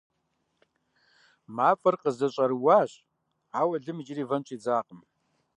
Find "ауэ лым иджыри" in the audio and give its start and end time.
3.59-4.25